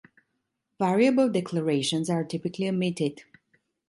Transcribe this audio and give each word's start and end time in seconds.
Variable 0.79 1.29
declarations 1.29 2.09
are 2.09 2.23
typically 2.23 2.67
omitted. 2.67 3.21